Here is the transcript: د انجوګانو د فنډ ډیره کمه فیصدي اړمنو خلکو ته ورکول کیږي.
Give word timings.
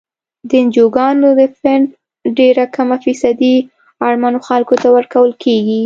د 0.49 0.51
انجوګانو 0.61 1.29
د 1.39 1.41
فنډ 1.59 1.85
ډیره 2.37 2.63
کمه 2.75 2.97
فیصدي 3.05 3.55
اړمنو 4.05 4.39
خلکو 4.47 4.75
ته 4.81 4.87
ورکول 4.97 5.31
کیږي. 5.43 5.79